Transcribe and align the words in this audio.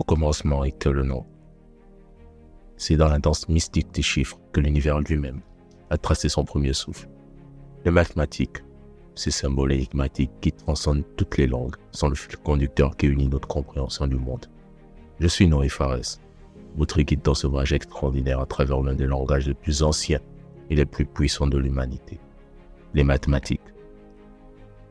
Au 0.00 0.02
commencement 0.02 0.64
était 0.64 0.90
le 0.90 1.02
nom. 1.02 1.26
C'est 2.78 2.96
dans 2.96 3.10
la 3.10 3.18
danse 3.18 3.46
mystique 3.50 3.92
des 3.92 4.00
chiffres 4.00 4.40
que 4.50 4.60
l'univers 4.60 4.98
lui-même 4.98 5.42
a 5.90 5.98
tracé 5.98 6.30
son 6.30 6.42
premier 6.42 6.72
souffle. 6.72 7.06
Les 7.84 7.90
mathématiques, 7.90 8.64
ces 9.14 9.30
symboles 9.30 9.72
énigmatiques 9.72 10.32
qui 10.40 10.52
transcendent 10.52 11.04
toutes 11.18 11.36
les 11.36 11.46
langues, 11.46 11.76
sont 11.90 12.08
le 12.08 12.14
fil 12.14 12.38
conducteur 12.38 12.96
qui 12.96 13.08
unit 13.08 13.28
notre 13.28 13.46
compréhension 13.46 14.06
du 14.06 14.16
monde. 14.16 14.46
Je 15.18 15.26
suis 15.26 15.46
Noé 15.46 15.68
Fares, 15.68 16.18
votre 16.76 17.02
guide 17.02 17.20
dans 17.20 17.34
ce 17.34 17.46
voyage 17.46 17.74
extraordinaire 17.74 18.40
à 18.40 18.46
travers 18.46 18.80
l'un 18.80 18.94
des 18.94 19.06
langages 19.06 19.48
les 19.48 19.54
plus 19.54 19.82
anciens 19.82 20.20
et 20.70 20.76
les 20.76 20.86
plus 20.86 21.04
puissants 21.04 21.46
de 21.46 21.58
l'humanité, 21.58 22.18
les 22.94 23.04
mathématiques. 23.04 23.60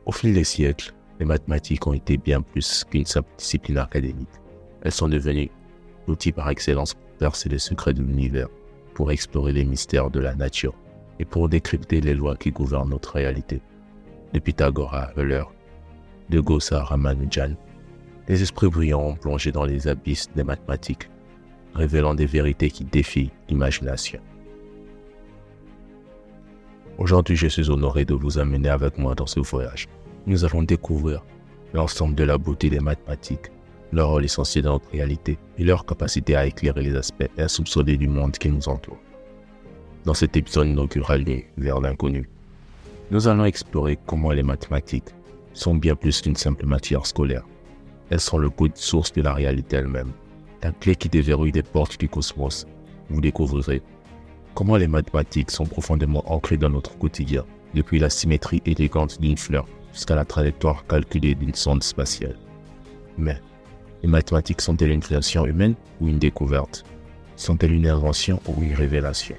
Au 0.06 0.12
fil 0.12 0.34
des 0.34 0.44
siècles, 0.44 0.94
les 1.18 1.26
mathématiques 1.26 1.84
ont 1.88 1.94
été 1.94 2.16
bien 2.16 2.42
plus 2.42 2.84
qu'une 2.84 3.06
simple 3.06 3.30
discipline 3.36 3.78
académique. 3.78 4.39
Elles 4.82 4.92
sont 4.92 5.08
devenues 5.08 5.50
l'outil 6.08 6.32
par 6.32 6.48
excellence 6.50 6.94
pour 6.94 7.12
percer 7.18 7.48
les 7.48 7.58
secrets 7.58 7.94
de 7.94 8.02
l'univers, 8.02 8.48
pour 8.94 9.12
explorer 9.12 9.52
les 9.52 9.64
mystères 9.64 10.10
de 10.10 10.20
la 10.20 10.34
nature 10.34 10.74
et 11.18 11.24
pour 11.24 11.48
décrypter 11.48 12.00
les 12.00 12.14
lois 12.14 12.36
qui 12.36 12.50
gouvernent 12.50 12.90
notre 12.90 13.14
réalité. 13.14 13.60
De 14.32 14.38
Pythagore 14.38 14.94
à 14.94 15.12
Euler, 15.16 15.44
de 16.30 16.40
Gauss 16.40 16.72
à 16.72 16.82
Ramanujan, 16.84 17.54
les 18.28 18.42
esprits 18.42 18.68
brillants 18.68 19.08
ont 19.08 19.16
plongé 19.16 19.52
dans 19.52 19.64
les 19.64 19.88
abysses 19.88 20.30
des 20.34 20.44
mathématiques, 20.44 21.10
révélant 21.74 22.14
des 22.14 22.26
vérités 22.26 22.70
qui 22.70 22.84
défient 22.84 23.32
l'imagination. 23.48 24.20
Aujourd'hui, 26.98 27.34
je 27.34 27.48
suis 27.48 27.70
honoré 27.70 28.04
de 28.04 28.14
vous 28.14 28.38
amener 28.38 28.68
avec 28.68 28.98
moi 28.98 29.14
dans 29.14 29.26
ce 29.26 29.40
voyage. 29.40 29.88
Nous 30.26 30.44
allons 30.44 30.62
découvrir 30.62 31.24
l'ensemble 31.72 32.14
de 32.14 32.24
la 32.24 32.38
beauté 32.38 32.70
des 32.70 32.80
mathématiques, 32.80 33.50
leur 33.92 34.10
rôle 34.10 34.24
essentiel 34.24 34.64
dans 34.64 34.74
notre 34.74 34.90
réalité 34.90 35.38
et 35.58 35.64
leur 35.64 35.84
capacité 35.84 36.36
à 36.36 36.46
éclairer 36.46 36.82
les 36.82 36.96
aspects 36.96 37.28
insoupçonnés 37.38 37.96
du 37.96 38.08
monde 38.08 38.38
qui 38.38 38.48
nous 38.48 38.68
entoure. 38.68 38.98
Dans 40.04 40.14
cet 40.14 40.36
épisode 40.36 40.68
inaugural 40.68 41.24
vers 41.56 41.80
l'inconnu, 41.80 42.28
nous 43.10 43.28
allons 43.28 43.44
explorer 43.44 43.98
comment 44.06 44.30
les 44.30 44.42
mathématiques 44.42 45.14
sont 45.52 45.74
bien 45.74 45.96
plus 45.96 46.20
qu'une 46.20 46.36
simple 46.36 46.66
matière 46.66 47.06
scolaire. 47.06 47.44
Elles 48.08 48.20
sont 48.20 48.38
le 48.38 48.50
code 48.50 48.76
source 48.76 49.12
de 49.12 49.22
la 49.22 49.34
réalité 49.34 49.76
elle-même, 49.76 50.12
la 50.62 50.72
clé 50.72 50.94
qui 50.94 51.08
déverrouille 51.08 51.52
des 51.52 51.62
portes 51.62 51.98
du 51.98 52.08
cosmos. 52.08 52.66
Vous 53.08 53.20
découvrirez 53.20 53.82
comment 54.54 54.76
les 54.76 54.86
mathématiques 54.86 55.50
sont 55.50 55.66
profondément 55.66 56.22
ancrées 56.32 56.56
dans 56.56 56.70
notre 56.70 56.96
quotidien, 56.98 57.44
depuis 57.74 57.98
la 57.98 58.10
symétrie 58.10 58.62
élégante 58.64 59.20
d'une 59.20 59.36
fleur 59.36 59.66
jusqu'à 59.92 60.14
la 60.14 60.24
trajectoire 60.24 60.86
calculée 60.86 61.34
d'une 61.34 61.54
sonde 61.54 61.82
spatiale. 61.82 62.36
Mais 63.18 63.40
les 64.02 64.08
mathématiques 64.08 64.62
sont-elles 64.62 64.90
une 64.90 65.00
création 65.00 65.46
humaine 65.46 65.74
ou 66.00 66.08
une 66.08 66.18
découverte 66.18 66.84
Sont-elles 67.36 67.72
une 67.72 67.88
invention 67.88 68.40
ou 68.46 68.62
une 68.62 68.74
révélation 68.74 69.36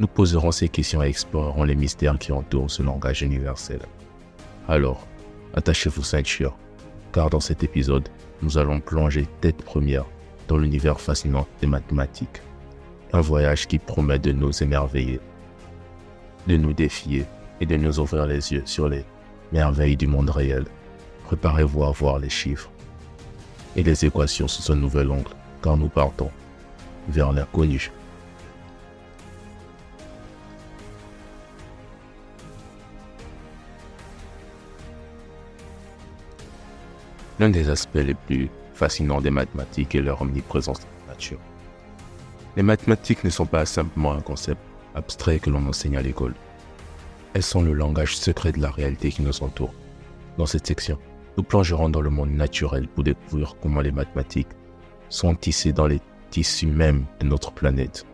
Nous 0.00 0.06
poserons 0.06 0.52
ces 0.52 0.68
questions 0.68 1.02
et 1.02 1.08
explorerons 1.08 1.64
les 1.64 1.76
mystères 1.76 2.18
qui 2.18 2.32
entourent 2.32 2.70
ce 2.70 2.82
langage 2.82 3.22
universel. 3.22 3.80
Alors, 4.68 5.06
attachez 5.54 5.90
vos 5.90 6.02
ceintures 6.02 6.56
car 7.12 7.30
dans 7.30 7.40
cet 7.40 7.62
épisode, 7.62 8.08
nous 8.42 8.58
allons 8.58 8.80
plonger 8.80 9.28
tête 9.40 9.62
première 9.62 10.04
dans 10.48 10.56
l'univers 10.56 11.00
fascinant 11.00 11.46
des 11.60 11.68
mathématiques. 11.68 12.42
Un 13.12 13.20
voyage 13.20 13.68
qui 13.68 13.78
promet 13.78 14.18
de 14.18 14.32
nous 14.32 14.62
émerveiller, 14.62 15.20
de 16.48 16.56
nous 16.56 16.72
défier 16.72 17.24
et 17.60 17.66
de 17.66 17.76
nous 17.76 18.00
ouvrir 18.00 18.26
les 18.26 18.52
yeux 18.52 18.62
sur 18.64 18.88
les 18.88 19.04
merveilles 19.52 19.96
du 19.96 20.08
monde 20.08 20.30
réel. 20.30 20.64
Préparez-vous 21.26 21.84
à 21.84 21.92
voir 21.92 22.18
les 22.18 22.28
chiffres 22.28 22.70
et 23.76 23.82
les 23.82 24.04
équations 24.04 24.48
sous 24.48 24.72
un 24.72 24.76
nouvel 24.76 25.10
angle, 25.10 25.30
car 25.62 25.76
nous 25.76 25.88
partons 25.88 26.30
vers 27.08 27.32
l'inconnu. 27.32 27.90
L'un 37.40 37.50
des 37.50 37.68
aspects 37.68 37.96
les 37.96 38.14
plus 38.14 38.48
fascinants 38.74 39.20
des 39.20 39.30
mathématiques 39.30 39.94
est 39.96 40.02
leur 40.02 40.22
omniprésence 40.22 40.80
dans 40.80 40.86
la 41.06 41.14
nature. 41.14 41.40
Les 42.56 42.62
mathématiques 42.62 43.24
ne 43.24 43.30
sont 43.30 43.46
pas 43.46 43.66
simplement 43.66 44.12
un 44.12 44.20
concept 44.20 44.60
abstrait 44.94 45.40
que 45.40 45.50
l'on 45.50 45.66
enseigne 45.66 45.96
à 45.96 46.02
l'école. 46.02 46.34
Elles 47.34 47.42
sont 47.42 47.62
le 47.62 47.72
langage 47.72 48.16
secret 48.16 48.52
de 48.52 48.60
la 48.60 48.70
réalité 48.70 49.10
qui 49.10 49.22
nous 49.22 49.42
entoure. 49.42 49.74
Dans 50.38 50.46
cette 50.46 50.66
section, 50.66 50.98
nous 51.36 51.42
plongerons 51.42 51.88
dans 51.88 52.00
le 52.00 52.10
monde 52.10 52.30
naturel 52.30 52.88
pour 52.88 53.04
découvrir 53.04 53.56
comment 53.60 53.80
les 53.80 53.92
mathématiques 53.92 54.48
sont 55.08 55.34
tissées 55.34 55.72
dans 55.72 55.86
les 55.86 56.00
tissus 56.30 56.66
mêmes 56.66 57.04
de 57.20 57.26
notre 57.26 57.52
planète. 57.52 58.06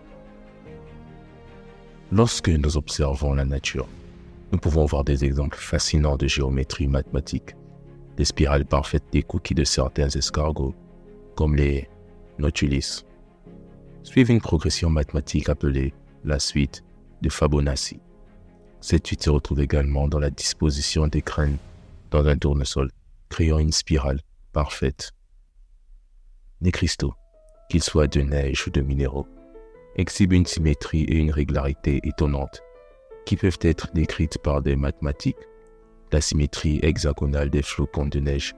Lorsque 2.12 2.48
nous 2.48 2.76
observons 2.76 3.34
la 3.34 3.44
nature, 3.44 3.88
nous 4.53 4.58
pouvons 4.58 4.84
voir 4.84 5.04
des 5.04 5.25
exemples 5.25 5.58
fascinants 5.58 6.16
de 6.16 6.26
géométrie 6.26 6.88
mathématique 6.88 7.54
les 8.20 8.26
spirales 8.26 8.66
parfaites 8.66 9.10
des 9.12 9.22
cookies 9.22 9.54
de 9.54 9.64
certains 9.64 10.10
escargots, 10.10 10.75
comme 11.37 11.56
les 11.56 11.88
Nautilus, 12.38 13.06
suivent 14.02 14.31
une 14.31 14.42
progression 14.42 14.91
mathématique 14.91 15.48
appelée 15.48 15.94
la 16.25 16.38
suite 16.38 16.84
de 17.22 17.31
Fibonacci. 17.31 17.98
Cette 18.82 19.06
suite 19.06 19.22
se 19.22 19.31
retrouve 19.31 19.60
également 19.60 20.06
dans 20.06 20.19
la 20.19 20.28
disposition 20.28 21.06
des 21.06 21.22
graines 21.22 21.56
dans 22.10 22.26
un 22.26 22.37
tournesol, 22.37 22.91
créant 23.30 23.58
une 23.58 23.72
spirale 23.72 24.20
parfaite. 24.52 25.12
Les 26.60 26.72
cristaux, 26.72 27.14
qu'ils 27.70 27.82
soient 27.82 28.08
de 28.08 28.20
neige 28.20 28.66
ou 28.66 28.70
de 28.70 28.82
minéraux, 28.82 29.26
exhibent 29.96 30.34
une 30.34 30.46
symétrie 30.46 31.04
et 31.04 31.16
une 31.16 31.30
régularité 31.30 32.00
étonnantes 32.04 32.60
qui 33.24 33.36
peuvent 33.36 33.58
être 33.62 33.92
décrites 33.94 34.38
par 34.38 34.60
des 34.60 34.76
mathématiques 34.76 35.38
la 36.12 36.20
symétrie 36.20 36.80
hexagonale 36.82 37.50
des 37.50 37.62
flocons 37.62 38.06
de 38.06 38.19
neige 38.19 38.54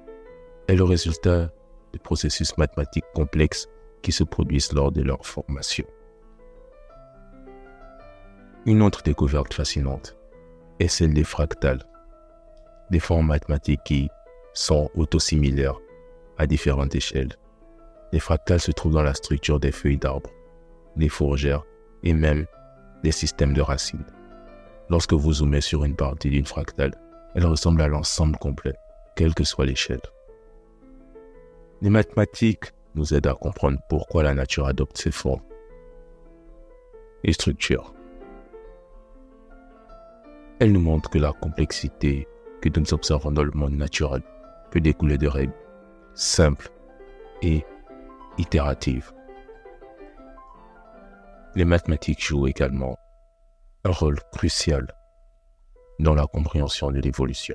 est 0.68 0.74
le 0.74 0.84
résultat 0.84 1.50
de 1.92 1.98
processus 1.98 2.56
mathématiques 2.56 3.04
complexes 3.14 3.68
qui 4.00 4.10
se 4.10 4.24
produisent 4.24 4.72
lors 4.72 4.90
de 4.90 5.02
leur 5.02 5.26
formation. 5.26 5.84
Une 8.64 8.80
autre 8.80 9.02
découverte 9.02 9.52
fascinante 9.52 10.16
est 10.78 10.88
celle 10.88 11.12
des 11.12 11.24
fractales, 11.24 11.84
des 12.90 13.00
formes 13.00 13.26
mathématiques 13.26 13.82
qui 13.84 14.08
sont 14.54 14.90
autosimilaires 14.94 15.78
à 16.38 16.46
différentes 16.46 16.94
échelles. 16.94 17.36
Les 18.12 18.20
fractales 18.20 18.60
se 18.60 18.72
trouvent 18.72 18.94
dans 18.94 19.02
la 19.02 19.14
structure 19.14 19.60
des 19.60 19.72
feuilles 19.72 19.98
d'arbres, 19.98 20.30
des 20.96 21.08
fourgères 21.08 21.64
et 22.02 22.12
même 22.12 22.46
des 23.02 23.12
systèmes 23.12 23.54
de 23.54 23.60
racines. 23.60 24.04
Lorsque 24.90 25.14
vous 25.14 25.34
zoomez 25.34 25.60
sur 25.60 25.84
une 25.84 25.96
partie 25.96 26.30
d'une 26.30 26.46
fractale, 26.46 26.94
elle 27.34 27.46
ressemble 27.46 27.80
à 27.80 27.88
l'ensemble 27.88 28.36
complet, 28.36 28.74
quelle 29.16 29.34
que 29.34 29.44
soit 29.44 29.64
l'échelle. 29.64 30.02
Les 31.80 31.90
mathématiques 31.90 32.72
nous 32.94 33.14
aident 33.14 33.28
à 33.28 33.34
comprendre 33.34 33.78
pourquoi 33.88 34.22
la 34.22 34.34
nature 34.34 34.66
adopte 34.66 34.98
ces 34.98 35.10
formes 35.10 35.42
et 37.24 37.32
structures. 37.32 37.94
Elles 40.58 40.72
nous 40.72 40.80
montrent 40.80 41.10
que 41.10 41.18
la 41.18 41.32
complexité 41.32 42.28
que 42.60 42.68
nous 42.78 42.94
observons 42.94 43.32
dans 43.32 43.42
le 43.42 43.50
monde 43.52 43.74
naturel 43.74 44.22
peut 44.72 44.80
découler 44.80 45.18
de 45.18 45.28
règles 45.28 45.52
simples 46.14 46.70
et 47.42 47.64
itératives. 48.38 49.12
Les 51.54 51.66
mathématiques 51.66 52.24
jouent 52.24 52.46
également 52.46 52.96
un 53.84 53.90
rôle 53.90 54.18
crucial 54.32 54.86
dans 55.98 56.14
la 56.14 56.26
compréhension 56.26 56.90
de 56.90 57.00
l'évolution. 57.00 57.54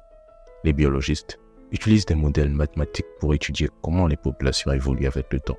Les 0.63 0.73
biologistes 0.73 1.39
utilisent 1.71 2.05
des 2.05 2.15
modèles 2.15 2.51
mathématiques 2.51 3.07
pour 3.19 3.33
étudier 3.33 3.69
comment 3.81 4.05
les 4.05 4.17
populations 4.17 4.71
évoluent 4.71 5.07
avec 5.07 5.33
le 5.33 5.39
temps, 5.39 5.57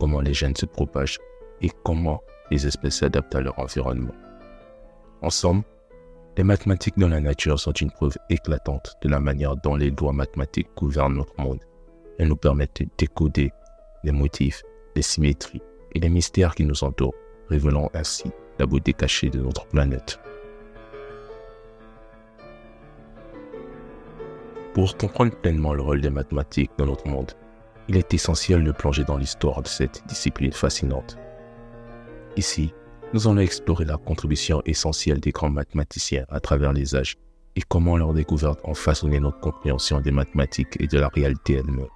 comment 0.00 0.20
les 0.20 0.32
gènes 0.32 0.56
se 0.56 0.66
propagent 0.66 1.18
et 1.60 1.70
comment 1.84 2.22
les 2.50 2.66
espèces 2.66 3.00
s'adaptent 3.00 3.34
à 3.34 3.42
leur 3.42 3.58
environnement. 3.58 4.14
Ensemble, 5.20 5.64
les 6.36 6.44
mathématiques 6.44 6.98
dans 6.98 7.08
la 7.08 7.20
nature 7.20 7.58
sont 7.58 7.72
une 7.72 7.90
preuve 7.90 8.16
éclatante 8.28 8.96
de 9.00 9.08
la 9.08 9.20
manière 9.20 9.56
dont 9.56 9.74
les 9.74 9.90
lois 9.90 10.12
mathématiques 10.12 10.68
gouvernent 10.76 11.14
notre 11.14 11.40
monde. 11.40 11.60
Elles 12.18 12.28
nous 12.28 12.36
permettent 12.36 12.82
de 12.82 12.88
décoder 12.98 13.52
les 14.04 14.12
motifs, 14.12 14.62
les 14.94 15.02
symétries 15.02 15.62
et 15.94 16.00
les 16.00 16.10
mystères 16.10 16.54
qui 16.54 16.64
nous 16.64 16.84
entourent, 16.84 17.14
révélant 17.48 17.90
ainsi 17.94 18.30
la 18.58 18.66
beauté 18.66 18.92
cachée 18.92 19.30
de 19.30 19.40
notre 19.40 19.66
planète. 19.66 20.18
Pour 24.74 24.94
comprendre 24.98 25.34
pleinement 25.36 25.72
le 25.72 25.80
rôle 25.80 26.02
des 26.02 26.10
mathématiques 26.10 26.72
dans 26.76 26.86
notre 26.86 27.08
monde, 27.08 27.32
il 27.88 27.96
est 27.96 28.12
essentiel 28.12 28.62
de 28.62 28.72
plonger 28.72 29.04
dans 29.04 29.16
l'histoire 29.16 29.62
de 29.62 29.68
cette 29.68 30.06
discipline 30.06 30.52
fascinante. 30.52 31.16
Ici, 32.36 32.74
nous 33.12 33.28
allons 33.28 33.38
explorer 33.38 33.84
la 33.84 33.96
contribution 33.96 34.62
essentielle 34.64 35.20
des 35.20 35.30
grands 35.30 35.50
mathématiciens 35.50 36.26
à 36.28 36.40
travers 36.40 36.72
les 36.72 36.96
âges 36.96 37.16
et 37.54 37.62
comment 37.62 37.96
leurs 37.96 38.12
découvertes 38.12 38.60
ont 38.64 38.74
façonné 38.74 39.20
notre 39.20 39.40
compréhension 39.40 40.00
des 40.00 40.10
mathématiques 40.10 40.76
et 40.80 40.86
de 40.86 40.98
la 40.98 41.08
réalité 41.08 41.54
elle-même. 41.54 41.88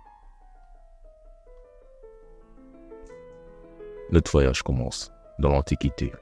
Notre 4.10 4.30
voyage 4.30 4.62
commence 4.62 5.12
dans 5.38 5.50
l'Antiquité, 5.50 6.12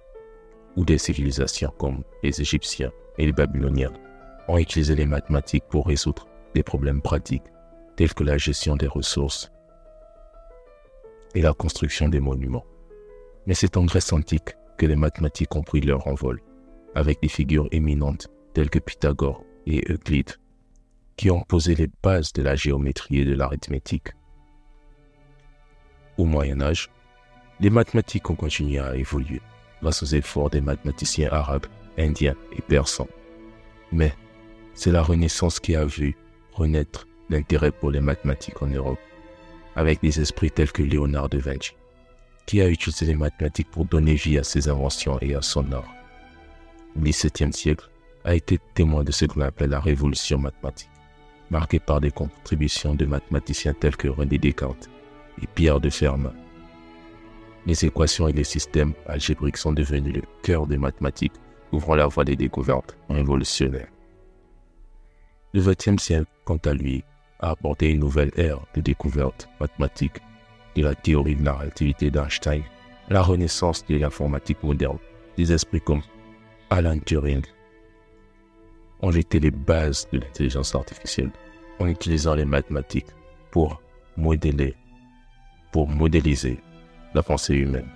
où 0.76 0.85
des 0.85 0.99
civilisations 0.99 1.73
comme 1.79 2.02
les 2.23 2.41
Égyptiens 2.41 2.91
et 3.19 3.26
les 3.26 3.32
Babyloniens 3.32 3.93
ont 4.49 4.58
utilisé 4.58 4.94
les 4.94 5.06
mathématiques 5.06 5.64
pour 5.69 5.87
résoudre 5.87 6.26
des 6.55 6.62
problèmes 6.62 7.02
pratiques 7.02 7.44
tels 7.96 8.14
que 8.14 8.25
la 8.25 8.38
gestion 8.38 8.76
des 8.76 8.87
ressources 8.87 9.50
et 11.34 11.43
la 11.43 11.52
construction 11.52 12.08
des 12.08 12.20
monuments. 12.20 12.64
Mais 13.46 13.55
c'est 13.55 13.76
en 13.76 13.84
Grèce 13.84 14.12
antique 14.12 14.57
que 14.79 14.87
les 14.87 14.97
mathématiques 14.97 15.55
ont 15.55 15.63
pris 15.63 15.81
leur 15.81 16.07
envol, 16.07 16.41
avec 16.95 17.21
des 17.21 17.29
figures 17.29 17.69
éminentes 17.73 18.29
telles 18.55 18.71
que 18.71 18.79
Pythagore 18.79 19.45
et 19.67 19.85
Euclide, 19.93 20.33
qui 21.17 21.31
ont 21.31 21.43
posé 21.43 21.75
les 21.75 21.91
bases 22.03 22.33
de 22.33 22.43
la 22.43 22.55
géométrie 22.55 23.19
et 23.19 23.25
de 23.25 23.35
l'arithmétique. 23.35 24.09
Au 26.17 26.25
Moyen 26.25 26.61
Âge, 26.61 26.89
les 27.61 27.71
mathématiques 27.71 28.31
ont 28.31 28.37
continué 28.37 28.79
à 28.79 28.97
évoluer 28.97 29.43
grâce 29.83 30.03
aux 30.03 30.07
efforts 30.07 30.51
des 30.51 30.61
mathématiciens 30.61 31.31
arabes, 31.31 31.67
indiens 31.99 32.37
et 32.57 32.63
persans. 32.63 33.09
Mais 33.93 34.13
c'est 34.75 34.93
la 34.93 35.03
Renaissance 35.03 35.61
qui 35.61 35.75
a 35.77 35.85
vu 35.85 36.17
renaître 36.53 37.07
l'intérêt 37.31 37.71
pour 37.71 37.91
les 37.91 38.01
mathématiques 38.01 38.63
en 38.63 38.67
Europe, 38.67 38.99
avec 39.77 40.01
des 40.01 40.21
esprits 40.21 40.51
tels 40.51 40.73
que 40.73 40.83
Léonard 40.83 41.29
de 41.29 41.39
Vinci, 41.39 41.75
qui 42.49 42.62
a 42.62 42.69
utilisé 42.69 43.05
les 43.05 43.15
mathématiques 43.15 43.71
pour 43.71 43.85
donner 43.85 44.15
vie 44.15 44.39
à 44.39 44.43
ses 44.43 44.71
inventions 44.71 45.19
et 45.21 45.35
à 45.35 45.43
son 45.43 45.71
art. 45.71 45.95
Le 46.97 47.03
XVIIe 47.03 47.53
siècle 47.53 47.91
a 48.25 48.35
été 48.35 48.59
témoin 48.73 49.05
de 49.05 49.12
ce 49.12 49.27
qu'on 49.27 49.43
appelle 49.43 49.69
la 49.69 49.81
révolution 49.81 50.39
mathématique, 50.39 50.89
marquée 51.50 51.79
par 51.79 52.00
des 52.00 52.11
contributions 52.11 52.95
de 52.95 53.05
mathématiciens 53.05 53.75
tels 53.75 53.97
que 53.97 54.09
René 54.09 54.39
Descartes 54.39 54.89
et 55.43 55.47
Pierre 55.47 55.79
de 55.79 55.91
Fermat. 55.91 56.33
Les 57.67 57.85
équations 57.85 58.29
et 58.29 58.33
les 58.33 58.45
systèmes 58.45 58.94
algébriques 59.06 59.59
sont 59.59 59.75
devenus 59.75 60.15
le 60.15 60.23
cœur 60.43 60.67
des 60.67 60.79
mathématiques, 60.79 61.35
ouvrant 61.71 61.97
la 61.97 62.06
voie 62.06 62.25
des 62.25 62.37
découvertes 62.37 62.97
révolutionnaires. 63.11 63.93
Le 65.53 65.61
XXe 65.61 66.03
siècle, 66.03 66.31
quant 66.47 66.61
à 66.65 66.73
lui, 66.73 67.05
a 67.41 67.51
apporté 67.51 67.91
une 67.91 68.01
nouvelle 68.01 68.33
ère 68.37 68.61
de 68.75 68.81
découvertes 68.81 69.51
mathématiques 69.61 70.23
la 70.83 70.95
théorie 70.95 71.37
de 71.37 71.45
la 71.45 71.55
relativité 71.55 72.11
d'Einstein, 72.11 72.63
la 73.09 73.23
renaissance 73.23 73.85
de 73.87 73.97
l'informatique 73.97 74.63
moderne, 74.63 74.99
des 75.37 75.53
esprits 75.53 75.81
comme 75.81 76.03
Alan 76.71 76.99
Turing 76.99 77.43
ont 79.01 79.11
jeté 79.11 79.41
les 79.41 79.51
bases 79.51 80.09
de 80.13 80.19
l'intelligence 80.19 80.75
artificielle 80.75 81.31
en 81.79 81.87
utilisant 81.87 82.35
les 82.35 82.45
mathématiques 82.45 83.07
pour 83.51 83.81
modéliser 84.17 84.75
la 87.15 87.23
pensée 87.23 87.55
humaine. 87.55 87.89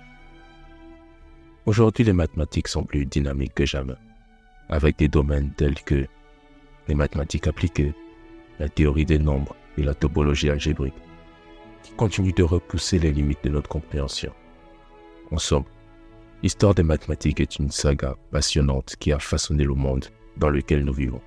Aujourd'hui, 1.65 2.03
les 2.05 2.13
mathématiques 2.13 2.67
sont 2.67 2.83
plus 2.83 3.05
dynamiques 3.05 3.53
que 3.53 3.65
jamais, 3.65 3.93
avec 4.69 4.97
des 4.97 5.07
domaines 5.07 5.51
tels 5.51 5.81
que 5.81 6.07
les 6.87 6.95
mathématiques 6.95 7.47
appliquées, 7.47 7.93
la 8.59 8.69
théorie 8.69 9.05
des 9.05 9.19
nombres 9.19 9.55
et 9.77 9.83
la 9.83 9.93
topologie 9.93 10.49
algébrique, 10.49 10.93
qui 11.83 11.91
continuent 11.93 12.33
de 12.33 12.43
repousser 12.43 12.97
les 12.97 13.11
limites 13.11 13.43
de 13.43 13.49
notre 13.49 13.69
compréhension. 13.69 14.33
En 15.31 15.37
somme, 15.37 15.65
l'histoire 16.41 16.73
des 16.73 16.83
mathématiques 16.83 17.39
est 17.39 17.59
une 17.59 17.71
saga 17.71 18.15
passionnante 18.31 18.95
qui 18.99 19.11
a 19.11 19.19
façonné 19.19 19.63
le 19.63 19.73
monde 19.75 20.05
dans 20.37 20.49
lequel 20.49 20.83
nous 20.83 20.93
vivons. 20.93 21.21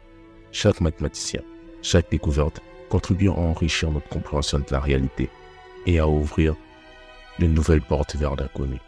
Chaque 0.52 0.80
mathématicien, 0.80 1.42
chaque 1.82 2.10
découverte 2.10 2.60
contribue 2.88 3.28
à 3.28 3.32
enrichir 3.32 3.90
notre 3.90 4.08
compréhension 4.08 4.58
de 4.58 4.64
la 4.70 4.80
réalité 4.80 5.28
et 5.86 5.98
à 5.98 6.08
ouvrir 6.08 6.56
de 7.38 7.46
nouvelles 7.46 7.82
portes 7.82 8.16
vers 8.16 8.36
l'inconnu. 8.36 8.78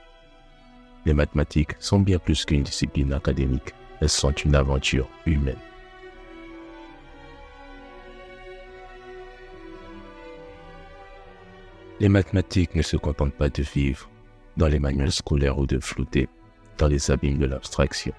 Les 1.04 1.14
mathématiques 1.14 1.74
sont 1.78 2.00
bien 2.00 2.18
plus 2.18 2.44
qu'une 2.44 2.62
discipline 2.62 3.12
académique, 3.12 3.74
elles 4.00 4.08
sont 4.08 4.32
une 4.32 4.54
aventure 4.54 5.08
humaine. 5.26 5.56
Les 12.00 12.08
mathématiques 12.08 12.76
ne 12.76 12.82
se 12.82 12.96
contentent 12.96 13.34
pas 13.34 13.48
de 13.48 13.62
vivre 13.62 14.08
dans 14.56 14.68
les 14.68 14.78
manuels 14.78 15.10
scolaires 15.10 15.58
ou 15.58 15.66
de 15.66 15.80
flotter 15.80 16.28
dans 16.78 16.86
les 16.86 17.10
abîmes 17.10 17.38
de 17.38 17.46
l'abstraction. 17.46 18.12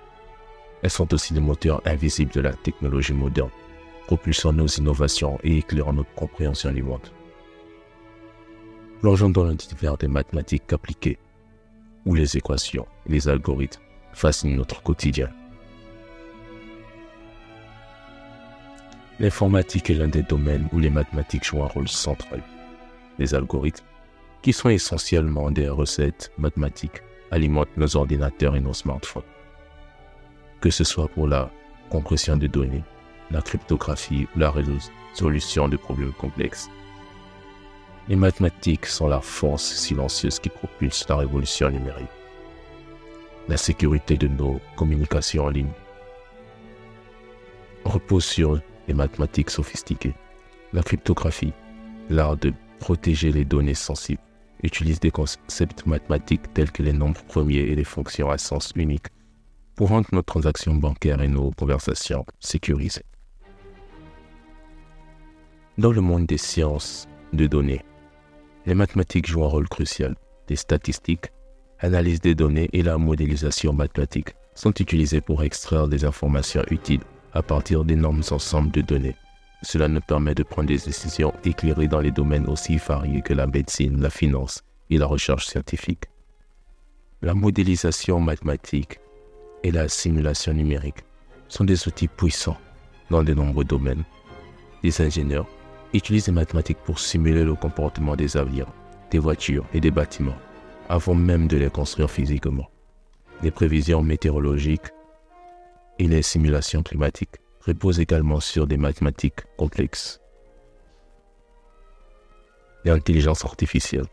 Elles 0.81 0.89
sont 0.89 1.13
aussi 1.13 1.33
les 1.33 1.39
moteurs 1.39 1.81
invisibles 1.85 2.33
de 2.33 2.41
la 2.41 2.51
technologie 2.51 3.13
moderne, 3.13 3.49
propulsant 4.05 4.51
nos 4.51 4.67
innovations 4.67 5.39
et 5.43 5.59
éclairant 5.59 5.93
notre 5.93 6.13
compréhension 6.13 6.73
du 6.73 6.83
monde. 6.83 7.07
Plongeons 8.99 9.29
dans 9.29 9.45
l'univers 9.45 9.97
des 9.97 10.09
mathématiques 10.09 10.73
appliquées, 10.73 11.17
où 12.05 12.15
les 12.15 12.35
équations 12.35 12.87
et 13.07 13.13
les 13.13 13.29
algorithmes 13.29 13.81
fascinent 14.11 14.57
notre 14.57 14.83
quotidien. 14.83 15.29
L'informatique 19.21 19.89
est 19.89 19.95
l'un 19.95 20.09
des 20.09 20.23
domaines 20.23 20.67
où 20.73 20.79
les 20.79 20.89
mathématiques 20.89 21.45
jouent 21.45 21.63
un 21.63 21.67
rôle 21.67 21.87
central 21.87 22.41
les 23.19 23.35
algorithmes, 23.35 23.85
qui 24.41 24.53
sont 24.53 24.69
essentiellement 24.69 25.51
des 25.51 25.69
recettes 25.69 26.31
mathématiques, 26.37 27.03
alimentent 27.31 27.77
nos 27.77 27.95
ordinateurs 27.95 28.55
et 28.55 28.61
nos 28.61 28.73
smartphones. 28.73 29.23
Que 30.61 30.69
ce 30.71 30.83
soit 30.83 31.09
pour 31.09 31.27
la 31.27 31.51
compression 31.89 32.37
de 32.37 32.47
données, 32.47 32.83
la 33.31 33.41
cryptographie 33.41 34.27
ou 34.35 34.39
la 34.39 34.51
résolution 34.51 35.67
de 35.67 35.77
problèmes 35.77 36.13
complexes. 36.13 36.69
Les 38.07 38.15
mathématiques 38.15 38.87
sont 38.87 39.07
la 39.07 39.21
force 39.21 39.63
silencieuse 39.63 40.39
qui 40.39 40.49
propulse 40.49 41.07
la 41.07 41.17
révolution 41.17 41.69
numérique. 41.69 42.09
La 43.47 43.57
sécurité 43.57 44.17
de 44.17 44.27
nos 44.27 44.59
communications 44.75 45.45
en 45.45 45.49
ligne 45.49 45.71
repose 47.85 48.25
sur 48.25 48.59
les 48.87 48.93
mathématiques 48.93 49.49
sophistiquées, 49.49 50.13
la 50.73 50.81
cryptographie, 50.81 51.53
l'art 52.09 52.37
de 52.37 52.53
protéger 52.79 53.31
les 53.31 53.45
données 53.45 53.75
sensibles, 53.75 54.21
utilise 54.63 54.99
des 54.99 55.11
concepts 55.11 55.85
mathématiques 55.85 56.53
tels 56.53 56.71
que 56.71 56.83
les 56.83 56.93
nombres 56.93 57.23
premiers 57.23 57.57
et 57.57 57.75
les 57.75 57.83
fonctions 57.83 58.29
à 58.29 58.37
sens 58.37 58.71
unique 58.75 59.07
pour 59.75 59.89
rendre 59.89 60.09
nos 60.11 60.21
transactions 60.21 60.75
bancaires 60.75 61.21
et 61.21 61.27
nos 61.27 61.51
conversations 61.51 62.25
sécurisées. 62.39 63.05
Dans 65.77 65.91
le 65.91 66.01
monde 66.01 66.25
des 66.25 66.37
sciences 66.37 67.07
de 67.31 67.47
données, 67.47 67.81
les 68.65 68.73
mathématiques 68.73 69.27
jouent 69.27 69.45
un 69.45 69.47
rôle 69.47 69.69
crucial. 69.69 70.15
Les 70.49 70.57
statistiques, 70.57 71.31
l'analyse 71.81 72.19
des 72.19 72.35
données 72.35 72.69
et 72.73 72.83
la 72.83 72.97
modélisation 72.97 73.71
mathématique 73.71 74.35
sont 74.55 74.73
utilisées 74.73 75.21
pour 75.21 75.43
extraire 75.43 75.87
des 75.87 76.03
informations 76.03 76.63
utiles 76.69 77.03
à 77.31 77.41
partir 77.41 77.85
d'énormes 77.85 78.23
ensembles 78.31 78.71
de 78.71 78.81
données 78.81 79.15
cela 79.61 79.87
nous 79.87 80.01
permet 80.01 80.35
de 80.35 80.43
prendre 80.43 80.67
des 80.67 80.77
décisions 80.77 81.33
éclairées 81.43 81.87
dans 81.87 81.99
les 81.99 82.11
domaines 82.11 82.47
aussi 82.47 82.77
variés 82.77 83.21
que 83.21 83.33
la 83.33 83.47
médecine, 83.47 84.01
la 84.01 84.09
finance 84.09 84.63
et 84.89 84.97
la 84.97 85.05
recherche 85.05 85.47
scientifique. 85.47 86.05
La 87.21 87.33
modélisation 87.33 88.21
mathématique 88.21 88.99
et 89.63 89.71
la 89.71 89.89
simulation 89.89 90.53
numérique 90.53 91.03
sont 91.49 91.65
des 91.65 91.87
outils 91.87 92.07
puissants 92.07 92.57
dans 93.09 93.23
de 93.23 93.33
nombreux 93.33 93.65
domaines. 93.65 94.03
Les 94.83 95.01
ingénieurs 95.01 95.47
utilisent 95.93 96.27
les 96.27 96.33
mathématiques 96.33 96.77
pour 96.85 96.99
simuler 96.99 97.43
le 97.43 97.55
comportement 97.55 98.15
des 98.15 98.37
avions, 98.37 98.67
des 99.11 99.19
voitures 99.19 99.65
et 99.73 99.81
des 99.81 99.91
bâtiments, 99.91 100.37
avant 100.87 101.15
même 101.15 101.47
de 101.47 101.57
les 101.57 101.69
construire 101.69 102.09
physiquement. 102.09 102.69
Les 103.43 103.51
prévisions 103.51 104.03
météorologiques 104.03 104.93
et 105.97 106.07
les 106.07 106.21
simulations 106.21 106.83
climatiques 106.83 107.35
repose 107.65 107.99
également 107.99 108.39
sur 108.39 108.67
des 108.67 108.77
mathématiques 108.77 109.41
complexes. 109.57 110.19
L'intelligence 112.85 113.43
artificielle 113.43 114.07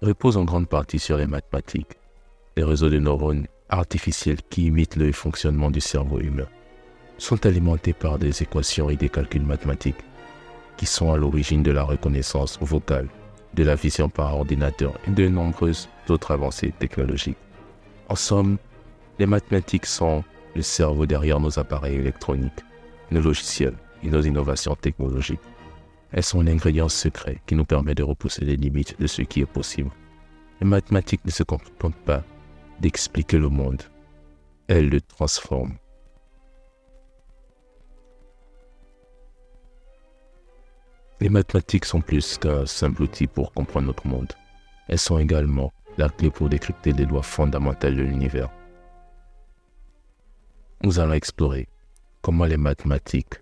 repose 0.00 0.36
en 0.36 0.44
grande 0.44 0.68
partie 0.68 0.98
sur 0.98 1.16
les 1.16 1.26
mathématiques, 1.26 1.98
les 2.56 2.64
réseaux 2.64 2.90
de 2.90 2.98
neurones 2.98 3.46
artificiels 3.68 4.42
qui 4.50 4.66
imitent 4.66 4.96
le 4.96 5.10
fonctionnement 5.12 5.70
du 5.70 5.80
cerveau 5.80 6.20
humain 6.20 6.46
sont 7.18 7.46
alimentés 7.46 7.92
par 7.92 8.18
des 8.18 8.42
équations 8.42 8.90
et 8.90 8.96
des 8.96 9.08
calculs 9.08 9.42
mathématiques 9.42 10.04
qui 10.76 10.86
sont 10.86 11.12
à 11.12 11.16
l'origine 11.16 11.62
de 11.62 11.70
la 11.70 11.84
reconnaissance 11.84 12.58
vocale, 12.60 13.08
de 13.54 13.62
la 13.62 13.76
vision 13.76 14.08
par 14.08 14.34
ordinateur 14.34 14.94
et 15.06 15.10
de 15.10 15.28
nombreuses 15.28 15.88
autres 16.08 16.32
avancées 16.32 16.72
technologiques. 16.78 17.38
En 18.08 18.16
somme, 18.16 18.58
les 19.18 19.26
mathématiques 19.26 19.86
sont 19.86 20.24
le 20.56 20.62
cerveau 20.62 21.06
derrière 21.06 21.40
nos 21.40 21.58
appareils 21.58 21.96
électroniques 21.96 22.64
nos 23.10 23.20
logiciels 23.20 23.76
et 24.02 24.08
nos 24.08 24.22
innovations 24.22 24.74
technologiques. 24.74 25.40
Elles 26.12 26.22
sont 26.22 26.42
l'ingrédient 26.42 26.88
secret 26.88 27.40
qui 27.46 27.54
nous 27.54 27.64
permet 27.64 27.94
de 27.94 28.02
repousser 28.02 28.44
les 28.44 28.56
limites 28.56 29.00
de 29.00 29.06
ce 29.06 29.22
qui 29.22 29.40
est 29.40 29.46
possible. 29.46 29.90
Les 30.60 30.66
mathématiques 30.66 31.24
ne 31.24 31.30
se 31.30 31.42
contentent 31.42 32.04
pas 32.04 32.22
d'expliquer 32.80 33.38
le 33.38 33.48
monde, 33.48 33.82
elles 34.68 34.88
le 34.88 35.00
transforment. 35.00 35.76
Les 41.20 41.28
mathématiques 41.28 41.84
sont 41.84 42.00
plus 42.00 42.38
qu'un 42.38 42.66
simple 42.66 43.02
outil 43.02 43.26
pour 43.26 43.52
comprendre 43.52 43.86
notre 43.86 44.06
monde. 44.06 44.32
Elles 44.88 44.98
sont 44.98 45.18
également 45.18 45.72
la 45.96 46.08
clé 46.08 46.30
pour 46.30 46.48
décrypter 46.48 46.92
les 46.92 47.06
lois 47.06 47.22
fondamentales 47.22 47.96
de 47.96 48.02
l'univers. 48.02 48.50
Nous 50.82 50.98
allons 50.98 51.14
explorer 51.14 51.68
comment 52.24 52.46
les 52.46 52.56
mathématiques 52.56 53.34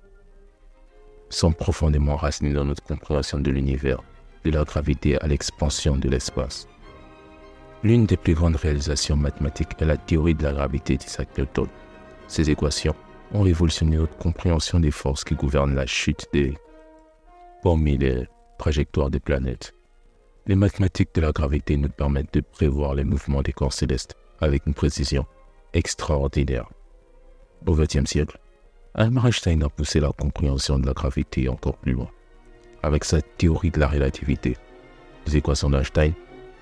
sont 1.30 1.52
profondément 1.52 2.16
racinées 2.16 2.52
dans 2.52 2.64
notre 2.64 2.82
compréhension 2.82 3.38
de 3.38 3.48
l'univers, 3.48 4.02
de 4.44 4.50
la 4.50 4.64
gravité 4.64 5.16
à 5.20 5.28
l'expansion 5.28 5.96
de 5.96 6.08
l'espace. 6.08 6.66
L'une 7.84 8.06
des 8.06 8.16
plus 8.16 8.34
grandes 8.34 8.56
réalisations 8.56 9.16
mathématiques 9.16 9.80
est 9.80 9.84
la 9.84 9.96
théorie 9.96 10.34
de 10.34 10.42
la 10.42 10.52
gravité 10.52 10.96
d'Isaac 10.96 11.28
Newton. 11.38 11.68
Ces 12.26 12.50
équations 12.50 12.96
ont 13.32 13.42
révolutionné 13.42 13.98
notre 13.98 14.16
compréhension 14.16 14.80
des 14.80 14.90
forces 14.90 15.22
qui 15.22 15.36
gouvernent 15.36 15.76
la 15.76 15.86
chute 15.86 16.26
des 16.32 16.52
parmi 17.62 17.96
les 17.96 18.26
trajectoires 18.58 19.10
des 19.10 19.20
planètes. 19.20 19.74
Les 20.46 20.56
mathématiques 20.56 21.14
de 21.14 21.20
la 21.20 21.30
gravité 21.30 21.76
nous 21.76 21.88
permettent 21.88 22.34
de 22.34 22.40
prévoir 22.40 22.96
les 22.96 23.04
mouvements 23.04 23.42
des 23.42 23.52
corps 23.52 23.72
célestes 23.72 24.16
avec 24.40 24.66
une 24.66 24.74
précision 24.74 25.24
extraordinaire. 25.72 26.68
Au 27.64 27.76
XXe 27.76 28.10
siècle, 28.10 28.40
Albert 28.94 29.26
Einstein 29.26 29.62
a 29.62 29.68
poussé 29.68 30.00
la 30.00 30.12
compréhension 30.12 30.78
de 30.78 30.86
la 30.86 30.92
gravité 30.92 31.48
encore 31.48 31.76
plus 31.76 31.92
loin. 31.92 32.08
Avec 32.82 33.04
sa 33.04 33.22
théorie 33.22 33.70
de 33.70 33.80
la 33.80 33.88
relativité, 33.88 34.56
les 35.26 35.36
équations 35.36 35.70
d'Einstein 35.70 36.12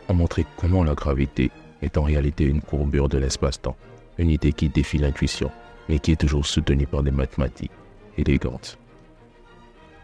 ont 0.08 0.14
montré 0.14 0.46
comment 0.56 0.84
la 0.84 0.94
gravité 0.94 1.50
est 1.82 1.96
en 1.96 2.02
réalité 2.02 2.44
une 2.44 2.60
courbure 2.60 3.08
de 3.08 3.18
l'espace-temps, 3.18 3.76
une 4.18 4.30
idée 4.30 4.52
qui 4.52 4.68
défie 4.68 4.98
l'intuition, 4.98 5.50
mais 5.88 5.98
qui 5.98 6.12
est 6.12 6.20
toujours 6.20 6.46
soutenue 6.46 6.86
par 6.86 7.02
des 7.02 7.10
mathématiques 7.10 7.72
élégantes. 8.16 8.78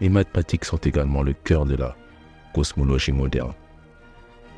Les 0.00 0.08
mathématiques 0.08 0.64
sont 0.64 0.78
également 0.78 1.22
le 1.22 1.32
cœur 1.32 1.66
de 1.66 1.76
la 1.76 1.94
cosmologie 2.54 3.12
moderne 3.12 3.52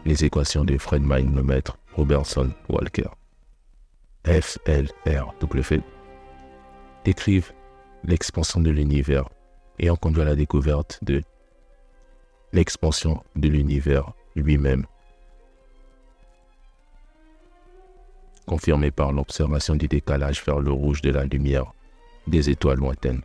les 0.08 0.24
équations 0.24 0.64
de 0.64 0.78
Friedman, 0.78 1.34
Lemaitre, 1.34 1.76
Robertson, 1.94 2.50
Walker. 2.68 3.10
FLRW 4.24 5.82
décrivent 7.04 7.52
l'expansion 8.04 8.60
de 8.60 8.70
l'univers. 8.70 9.28
Et 9.78 9.90
ont 9.90 9.96
conduit 9.96 10.22
à 10.22 10.24
la 10.24 10.34
découverte 10.34 10.98
de 11.02 11.22
l'expansion 12.52 13.22
de 13.36 13.48
l'univers 13.48 14.12
lui-même, 14.34 14.86
confirmée 18.46 18.90
par 18.90 19.12
l'observation 19.12 19.76
du 19.76 19.86
décalage 19.86 20.42
vers 20.44 20.58
le 20.58 20.72
rouge 20.72 21.02
de 21.02 21.10
la 21.10 21.24
lumière 21.24 21.72
des 22.26 22.50
étoiles 22.50 22.78
lointaines. 22.78 23.22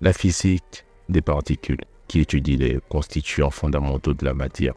La 0.00 0.12
physique 0.12 0.84
des 1.08 1.22
particules, 1.22 1.80
qui 2.08 2.20
étudie 2.20 2.56
les 2.56 2.78
constituants 2.90 3.50
fondamentaux 3.50 4.12
de 4.12 4.24
la 4.24 4.34
matière, 4.34 4.74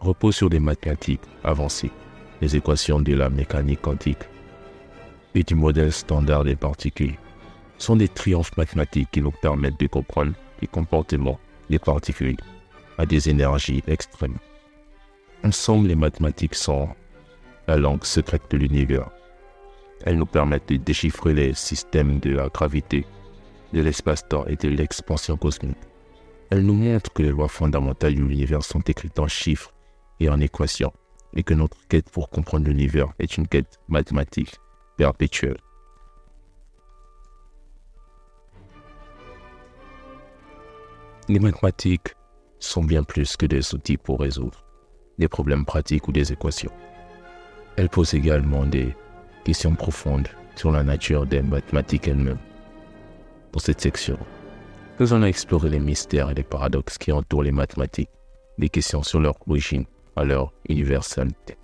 repose 0.00 0.36
sur 0.36 0.50
des 0.50 0.60
mathématiques 0.60 1.22
avancées, 1.42 1.90
les 2.42 2.56
équations 2.56 3.00
de 3.00 3.14
la 3.14 3.30
mécanique 3.30 3.80
quantique 3.80 4.28
et 5.34 5.42
du 5.42 5.54
modèle 5.54 5.92
standard 5.92 6.44
des 6.44 6.56
particules 6.56 7.14
sont 7.78 7.96
des 7.96 8.08
triomphes 8.08 8.56
mathématiques 8.56 9.10
qui 9.10 9.20
nous 9.20 9.30
permettent 9.30 9.80
de 9.80 9.86
comprendre 9.86 10.32
les 10.60 10.66
comportements 10.66 11.38
des 11.70 11.78
particules 11.78 12.36
à 12.98 13.06
des 13.06 13.28
énergies 13.28 13.82
extrêmes. 13.86 14.38
Ensemble, 15.42 15.88
les 15.88 15.94
mathématiques 15.94 16.54
sont 16.54 16.88
la 17.66 17.76
langue 17.76 18.04
secrète 18.04 18.50
de 18.50 18.58
l'univers. 18.58 19.10
Elles 20.04 20.18
nous 20.18 20.26
permettent 20.26 20.68
de 20.68 20.76
déchiffrer 20.76 21.34
les 21.34 21.54
systèmes 21.54 22.20
de 22.20 22.30
la 22.30 22.48
gravité, 22.48 23.06
de 23.72 23.80
l'espace-temps 23.80 24.46
et 24.46 24.56
de 24.56 24.68
l'expansion 24.68 25.36
cosmique. 25.36 25.76
Elles 26.50 26.64
nous 26.64 26.74
montrent 26.74 27.12
que 27.12 27.22
les 27.22 27.30
lois 27.30 27.48
fondamentales 27.48 28.14
de 28.14 28.20
l'univers 28.20 28.62
sont 28.62 28.80
écrites 28.80 29.18
en 29.18 29.28
chiffres 29.28 29.72
et 30.20 30.28
en 30.28 30.40
équation, 30.40 30.92
et 31.34 31.42
que 31.42 31.54
notre 31.54 31.78
quête 31.88 32.10
pour 32.10 32.28
comprendre 32.28 32.66
l'univers 32.66 33.12
est 33.18 33.36
une 33.36 33.48
quête 33.48 33.80
mathématique 33.88 34.54
perpétuelle. 34.96 35.58
Les 41.34 41.40
mathématiques 41.40 42.14
sont 42.60 42.84
bien 42.84 43.02
plus 43.02 43.36
que 43.36 43.46
des 43.46 43.74
outils 43.74 43.96
pour 43.96 44.20
résoudre 44.20 44.64
des 45.18 45.26
problèmes 45.26 45.64
pratiques 45.64 46.06
ou 46.06 46.12
des 46.12 46.32
équations. 46.32 46.70
Elles 47.74 47.88
posent 47.88 48.14
également 48.14 48.64
des 48.64 48.94
questions 49.42 49.74
profondes 49.74 50.28
sur 50.54 50.70
la 50.70 50.84
nature 50.84 51.26
des 51.26 51.42
mathématiques 51.42 52.06
elles-mêmes. 52.06 52.38
Pour 53.50 53.62
cette 53.62 53.80
section, 53.80 54.16
nous 55.00 55.12
allons 55.12 55.26
explorer 55.26 55.70
les 55.70 55.80
mystères 55.80 56.30
et 56.30 56.34
les 56.34 56.44
paradoxes 56.44 56.98
qui 56.98 57.10
entourent 57.10 57.42
les 57.42 57.50
mathématiques, 57.50 58.10
des 58.58 58.68
questions 58.68 59.02
sur 59.02 59.18
leur 59.18 59.34
origine, 59.48 59.86
à 60.14 60.22
leur 60.22 60.52
universalité. 60.68 61.56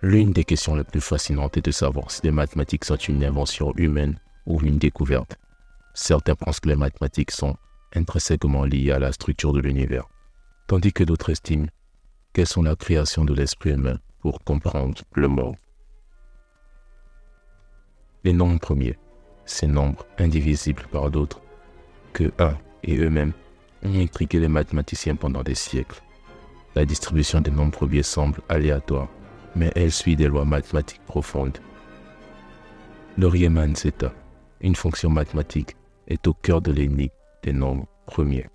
L'une 0.00 0.32
des 0.32 0.44
questions 0.44 0.74
les 0.74 0.84
plus 0.84 1.02
fascinantes 1.02 1.58
est 1.58 1.66
de 1.66 1.70
savoir 1.70 2.10
si 2.10 2.22
les 2.24 2.30
mathématiques 2.30 2.86
sont 2.86 2.96
une 2.96 3.22
invention 3.22 3.74
humaine 3.76 4.18
ou 4.46 4.58
une 4.62 4.78
découverte. 4.78 5.36
Certains 5.92 6.34
pensent 6.34 6.60
que 6.60 6.70
les 6.70 6.76
mathématiques 6.76 7.30
sont 7.30 7.58
intrinsèquement 7.94 8.64
liées 8.64 8.92
à 8.92 8.98
la 8.98 9.12
structure 9.12 9.52
de 9.52 9.60
l'univers, 9.60 10.08
tandis 10.66 10.92
que 10.92 11.04
d'autres 11.04 11.30
estiment 11.30 11.68
qu'elles 12.32 12.46
sont 12.46 12.62
la 12.62 12.76
création 12.76 13.24
de 13.24 13.34
l'esprit 13.34 13.70
humain 13.70 13.98
pour 14.20 14.42
comprendre 14.42 15.02
le 15.14 15.28
monde. 15.28 15.56
Les 18.24 18.32
nombres 18.32 18.58
premiers, 18.58 18.98
ces 19.44 19.66
nombres 19.66 20.06
indivisibles 20.18 20.86
par 20.90 21.10
d'autres, 21.10 21.40
que 22.12 22.32
un 22.38 22.56
et 22.82 22.96
eux-mêmes 22.96 23.32
ont 23.84 24.00
intrigué 24.00 24.40
les 24.40 24.48
mathématiciens 24.48 25.16
pendant 25.16 25.42
des 25.42 25.54
siècles. 25.54 26.02
La 26.74 26.84
distribution 26.84 27.40
des 27.40 27.50
nombres 27.50 27.76
premiers 27.78 28.02
semble 28.02 28.40
aléatoire, 28.48 29.08
mais 29.54 29.70
elle 29.76 29.92
suit 29.92 30.16
des 30.16 30.26
lois 30.26 30.44
mathématiques 30.44 31.04
profondes. 31.06 31.58
Le 33.16 33.28
Riemann 33.28 33.76
zeta, 33.76 34.12
une 34.60 34.74
fonction 34.74 35.10
mathématique, 35.10 35.76
est 36.08 36.26
au 36.26 36.34
cœur 36.34 36.60
de 36.60 36.72
l'énigme 36.72 37.12
des 37.44 37.52
nombres 37.52 37.86
premiers. 38.06 38.46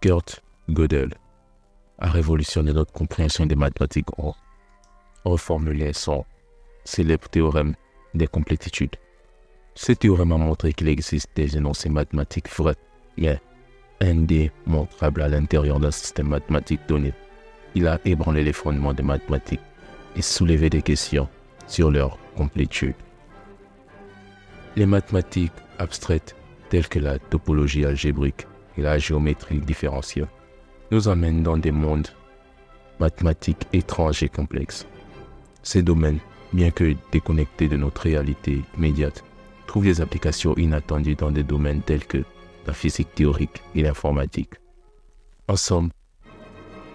Kurt 0.00 0.42
Gödel 0.68 1.14
a 1.98 2.10
révolutionné 2.10 2.72
notre 2.72 2.92
compréhension 2.92 3.46
des 3.46 3.56
mathématiques 3.56 4.18
en 4.18 4.34
reformulant 5.24 5.92
son 5.92 6.24
célèbre 6.84 7.28
théorème 7.28 7.74
des 8.14 8.26
complétitudes. 8.26 8.96
Ce 9.74 9.92
théorème 9.92 10.32
a 10.32 10.38
montré 10.38 10.72
qu'il 10.72 10.88
existe 10.88 11.30
des 11.34 11.56
énoncés 11.56 11.88
mathématiques 11.88 12.50
vrais, 12.50 12.76
mais 13.16 13.40
indémontrable 14.00 15.22
à 15.22 15.28
l'intérieur 15.28 15.80
d'un 15.80 15.90
système 15.90 16.28
mathématique 16.28 16.86
donné. 16.88 17.14
Il 17.74 17.86
a 17.86 17.98
ébranlé 18.04 18.44
les 18.44 18.52
fondements 18.52 18.92
des 18.92 19.02
mathématiques 19.02 19.60
et 20.16 20.22
soulevé 20.22 20.68
des 20.68 20.82
questions 20.82 21.28
sur 21.66 21.90
leur 21.90 22.18
complétude. 22.36 22.96
Les 24.74 24.86
mathématiques 24.86 25.52
abstraites 25.78 26.34
telles 26.70 26.88
que 26.88 26.98
la 26.98 27.18
topologie 27.18 27.84
algébrique 27.84 28.46
et 28.78 28.82
la 28.82 28.98
géométrie 28.98 29.58
différentielle 29.58 30.28
nous 30.90 31.08
amènent 31.08 31.42
dans 31.42 31.58
des 31.58 31.72
mondes 31.72 32.08
mathématiques 32.98 33.66
étranges 33.74 34.22
et 34.22 34.30
complexes. 34.30 34.86
Ces 35.62 35.82
domaines, 35.82 36.20
bien 36.54 36.70
que 36.70 36.94
déconnectés 37.10 37.68
de 37.68 37.76
notre 37.76 38.02
réalité 38.02 38.62
immédiate, 38.76 39.22
trouvent 39.66 39.84
des 39.84 40.00
applications 40.00 40.56
inattendues 40.56 41.16
dans 41.16 41.30
des 41.30 41.42
domaines 41.42 41.82
tels 41.82 42.06
que 42.06 42.24
la 42.66 42.72
physique 42.72 43.14
théorique 43.14 43.62
et 43.74 43.82
l'informatique. 43.82 44.54
En 45.48 45.56
somme, 45.56 45.90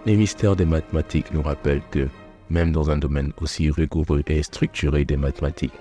les 0.08 0.16
mystères 0.16 0.56
des 0.56 0.66
mathématiques 0.66 1.32
nous 1.32 1.44
rappellent 1.44 1.88
que, 1.92 2.08
même 2.50 2.72
dans 2.72 2.90
un 2.90 2.98
domaine 2.98 3.34
aussi 3.40 3.70
rigoureux 3.70 4.24
et 4.28 4.42
structuré 4.42 5.06
des 5.06 5.18
mathématiques, 5.18 5.74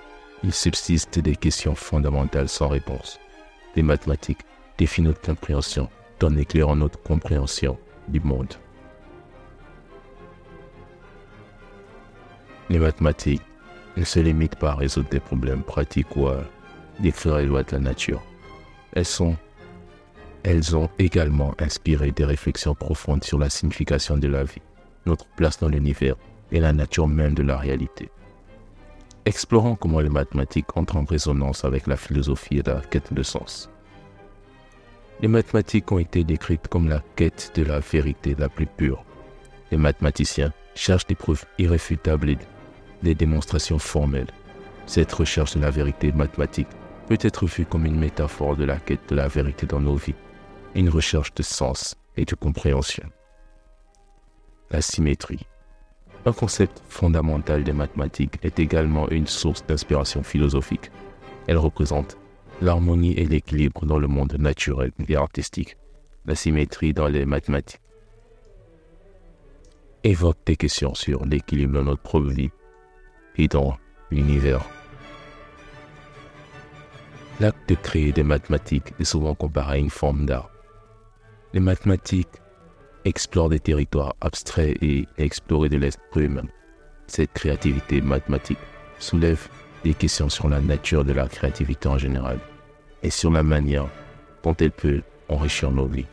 il 0.43 0.53
subsiste 0.53 1.19
des 1.19 1.37
questions 1.37 1.75
fondamentales 1.75 2.49
sans 2.49 2.69
réponse. 2.69 3.19
Les 3.75 3.83
mathématiques 3.83 4.45
défient 4.79 5.03
notre 5.03 5.21
compréhension, 5.21 5.89
en 6.23 6.37
éclairant 6.37 6.77
notre 6.77 7.03
compréhension 7.03 7.79
du 8.09 8.21
monde. 8.21 8.55
Les 12.69 12.79
mathématiques 12.79 13.43
ne 13.97 14.05
se 14.05 14.19
limitent 14.19 14.57
pas 14.57 14.73
à 14.73 14.75
résoudre 14.75 15.09
des 15.09 15.21
problèmes 15.21 15.63
pratiques 15.63 16.17
ou 16.17 16.29
à 16.29 16.41
décrire 17.01 17.37
les 17.39 17.47
lois 17.47 17.63
de 17.63 17.73
la 17.73 17.79
nature. 17.79 18.23
Elles 18.93 19.07
elles 20.43 20.77
ont 20.77 20.89
également 21.01 21.55
inspiré 21.59 22.13
des 22.13 22.25
réflexions 22.25 22.77
profondes 22.77 23.25
sur 23.25 23.37
la 23.37 23.51
signification 23.51 24.17
de 24.17 24.29
la 24.29 24.45
vie, 24.45 24.63
notre 25.05 25.27
place 25.35 25.59
dans 25.59 25.69
l'univers 25.69 26.15
et 26.53 26.61
la 26.61 26.73
nature 26.73 27.09
même 27.09 27.35
de 27.35 27.43
la 27.43 27.57
réalité. 27.57 28.11
Explorons 29.27 29.77
comment 29.77 30.01
les 30.01 30.09
mathématiques 30.09 30.77
entrent 30.77 30.97
en 30.97 31.05
résonance 31.05 31.65
avec 31.65 31.87
la 31.87 31.97
philosophie 31.97 32.59
et 32.59 32.63
la 32.63 32.81
quête 32.81 33.13
de 33.13 33.23
sens. 33.23 33.69
Les 35.21 35.29
mathématiques 35.29 35.91
ont 35.93 35.99
été 35.99 36.25
décrites 36.25 36.69
comme 36.69 36.89
la 36.89 37.03
quête 37.17 37.53
de 37.55 37.65
la 37.65 37.81
vérité 37.81 38.35
la 38.39 38.49
plus 38.49 38.67
pure. 38.67 39.05
Les 39.71 39.77
mathématiciens 39.77 40.53
cherchent 40.75 41.07
des 41.07 41.15
preuves 41.15 41.45
irréfutables 41.59 42.31
et 42.31 42.39
des 43.03 43.15
démonstrations 43.15 43.79
formelles. 43.79 44.31
Cette 44.87 45.13
recherche 45.13 45.57
de 45.57 45.61
la 45.61 45.71
vérité 45.71 46.13
mathématique 46.13 46.69
peut 47.09 47.19
être 47.21 47.47
vue 47.47 47.67
comme 47.67 47.85
une 47.85 47.99
métaphore 47.99 48.57
de 48.57 48.65
la 48.65 48.79
quête 48.79 49.09
de 49.09 49.17
la 49.17 49.29
vérité 49.29 49.67
dans 49.67 49.81
nos 49.81 49.97
vies 49.97 50.15
une 50.77 50.91
recherche 50.91 51.33
de 51.35 51.43
sens 51.43 51.97
et 52.19 52.27
de 52.27 52.35
compréhension. 52.35 53.09
La 54.71 54.83
symétrie. 54.83 55.47
Un 56.27 56.33
concept 56.33 56.83
fondamental 56.89 57.63
des 57.63 57.73
mathématiques 57.73 58.41
est 58.43 58.59
également 58.59 59.09
une 59.11 59.29
source 59.29 59.65
d'inspiration 59.65 60.25
philosophique. 60.25 60.91
Elle 61.47 61.57
représente 61.57 62.19
l'harmonie 62.61 63.13
et 63.13 63.25
l'équilibre 63.27 63.87
dans 63.87 64.01
le 64.01 64.09
monde 64.09 64.35
naturel 64.37 64.91
et 65.09 65.15
artistique, 65.15 65.77
la 66.25 66.35
symétrie 66.35 66.93
dans 66.93 67.07
les 67.07 67.25
mathématiques. 67.27 67.81
Évoque 70.03 70.39
des 70.45 70.57
questions 70.57 70.97
sur 70.97 71.25
l'équilibre 71.25 71.75
dans 71.75 71.85
notre 71.85 72.03
propre 72.03 72.31
vie 72.31 72.51
et 73.37 73.47
dans 73.47 73.77
l'univers. 74.11 74.65
L'acte 77.39 77.69
de 77.69 77.77
créer 77.77 78.11
des 78.11 78.25
mathématiques 78.25 78.95
est 78.99 79.05
souvent 79.05 79.37
comparé 79.37 79.75
à 79.75 79.79
une 79.79 79.91
forme 79.91 80.27
d'art. 80.27 80.51
Les 81.53 81.61
mathématiques 81.61 82.41
explorent 83.07 83.49
des 83.49 83.61
territoires 83.61 84.17
abstraits 84.21 84.77
et 84.83 85.07
explorent 85.17 85.69
de 85.69 85.77
l'esprit 85.77 86.25
humain. 86.25 86.47
Cette 87.07 87.33
créativité 87.33 88.01
mathématique 88.01 88.59
soulève 88.99 89.49
des 89.85 89.95
questions 89.95 90.29
sur 90.29 90.49
la 90.49 90.61
nature 90.61 91.05
de 91.05 91.13
la 91.13 91.29
créativité 91.29 91.89
en 91.89 91.99
général 91.99 92.39
et 93.05 93.11
sur 93.11 93.31
la 93.31 93.45
manière 93.45 93.87
dont 94.43 94.57
elle 94.59 94.73
peut 94.73 95.03
enrichir 95.29 95.71
nos 95.71 95.87
vies. 95.87 96.07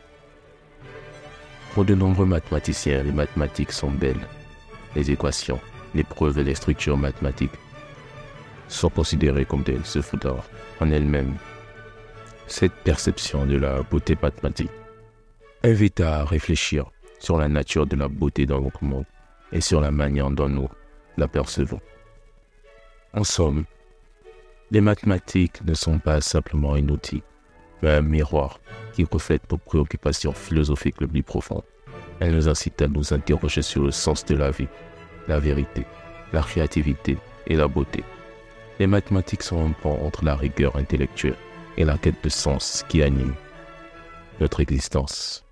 Pour 1.72 1.84
de 1.84 1.96
nombreux 1.96 2.26
mathématiciens, 2.26 3.02
les 3.02 3.10
mathématiques 3.10 3.72
sont 3.72 3.90
belles. 3.90 4.28
Les 4.94 5.10
équations, 5.10 5.58
les 5.96 6.04
preuves 6.04 6.38
et 6.38 6.44
les 6.44 6.54
structures 6.54 6.96
mathématiques 6.96 7.58
sont 8.68 8.90
considérées 8.90 9.44
comme 9.44 9.64
des 9.64 9.78
œuvres 9.96 10.16
d'art 10.18 10.44
en 10.80 10.90
elles-mêmes. 10.92 11.34
Cette 12.46 12.72
perception 12.84 13.46
de 13.46 13.56
la 13.56 13.82
beauté 13.82 14.16
mathématique 14.22 14.70
invite 15.64 16.00
à 16.00 16.24
réfléchir 16.24 16.90
sur 17.18 17.38
la 17.38 17.48
nature 17.48 17.86
de 17.86 17.96
la 17.96 18.06
beauté 18.06 18.44
dans 18.44 18.60
notre 18.60 18.84
monde 18.84 19.06
et 19.50 19.62
sur 19.62 19.80
la 19.80 19.90
manière 19.90 20.30
dont 20.30 20.48
nous 20.48 20.68
l'apercevons. 21.16 21.80
En 23.14 23.24
somme, 23.24 23.64
les 24.70 24.82
mathématiques 24.82 25.64
ne 25.64 25.72
sont 25.72 25.98
pas 25.98 26.20
simplement 26.20 26.74
un 26.74 26.86
outil, 26.90 27.22
mais 27.82 27.92
un 27.92 28.02
miroir 28.02 28.60
qui 28.92 29.06
reflète 29.10 29.50
nos 29.50 29.56
préoccupations 29.56 30.32
philosophiques 30.34 31.00
les 31.00 31.06
plus 31.06 31.22
profondes. 31.22 31.64
Elles 32.20 32.34
nous 32.34 32.48
incitent 32.48 32.82
à 32.82 32.88
nous 32.88 33.14
interroger 33.14 33.62
sur 33.62 33.84
le 33.84 33.90
sens 33.90 34.22
de 34.26 34.36
la 34.36 34.50
vie, 34.50 34.68
la 35.28 35.38
vérité, 35.38 35.86
la 36.34 36.42
créativité 36.42 37.16
et 37.46 37.56
la 37.56 37.68
beauté. 37.68 38.04
Les 38.78 38.86
mathématiques 38.86 39.42
sont 39.42 39.64
un 39.64 39.72
pont 39.72 39.98
entre 40.04 40.26
la 40.26 40.36
rigueur 40.36 40.76
intellectuelle 40.76 41.38
et 41.78 41.84
la 41.84 41.96
quête 41.96 42.22
de 42.22 42.28
sens 42.28 42.84
qui 42.86 43.02
anime 43.02 43.34
notre 44.40 44.60
existence. 44.60 45.44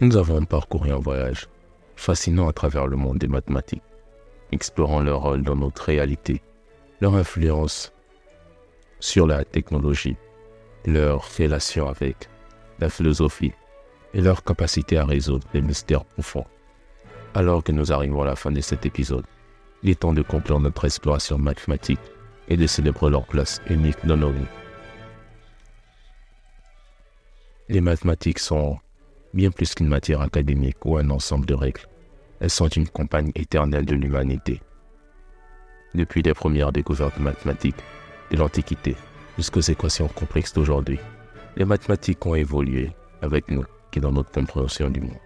Nous 0.00 0.16
avons 0.16 0.44
parcouru 0.44 0.92
un 0.92 0.98
voyage 0.98 1.48
fascinant 1.96 2.46
à 2.46 2.52
travers 2.52 2.86
le 2.86 2.96
monde 2.96 3.18
des 3.18 3.26
mathématiques, 3.26 3.82
explorant 4.52 5.00
leur 5.00 5.22
rôle 5.22 5.42
dans 5.42 5.56
notre 5.56 5.82
réalité, 5.86 6.40
leur 7.00 7.16
influence 7.16 7.92
sur 9.00 9.26
la 9.26 9.44
technologie, 9.44 10.16
leur 10.86 11.24
relation 11.36 11.88
avec 11.88 12.28
la 12.78 12.88
philosophie 12.88 13.52
et 14.14 14.20
leur 14.20 14.44
capacité 14.44 14.98
à 14.98 15.04
résoudre 15.04 15.48
les 15.52 15.62
mystères 15.62 16.04
profonds. 16.04 16.46
Alors 17.34 17.64
que 17.64 17.72
nous 17.72 17.90
arrivons 17.90 18.22
à 18.22 18.26
la 18.26 18.36
fin 18.36 18.52
de 18.52 18.60
cet 18.60 18.86
épisode, 18.86 19.26
il 19.82 19.90
est 19.90 19.98
temps 19.98 20.12
de 20.12 20.22
conclure 20.22 20.60
notre 20.60 20.84
exploration 20.84 21.38
mathématique 21.38 21.98
et 22.46 22.56
de 22.56 22.68
célébrer 22.68 23.10
leur 23.10 23.26
place 23.26 23.60
unique 23.68 24.06
dans 24.06 24.16
nos 24.16 24.30
vies. 24.30 24.46
Les 27.68 27.80
mathématiques 27.80 28.38
sont 28.38 28.78
bien 29.38 29.52
plus 29.52 29.72
qu'une 29.72 29.86
matière 29.86 30.20
académique 30.20 30.84
ou 30.84 30.96
un 30.98 31.10
ensemble 31.10 31.46
de 31.46 31.54
règles. 31.54 31.86
Elles 32.40 32.50
sont 32.50 32.66
une 32.66 32.88
compagne 32.88 33.30
éternelle 33.36 33.86
de 33.86 33.94
l'humanité. 33.94 34.60
Depuis 35.94 36.22
les 36.22 36.34
premières 36.34 36.72
découvertes 36.72 37.20
mathématiques 37.20 37.82
de 38.32 38.36
l'Antiquité 38.36 38.96
jusqu'aux 39.36 39.60
équations 39.60 40.08
complexes 40.08 40.52
d'aujourd'hui, 40.52 40.98
les 41.56 41.64
mathématiques 41.64 42.26
ont 42.26 42.34
évolué 42.34 42.90
avec 43.22 43.48
nous 43.48 43.64
et 43.94 44.00
dans 44.00 44.10
notre 44.10 44.32
compréhension 44.32 44.90
du 44.90 45.00
monde. 45.00 45.22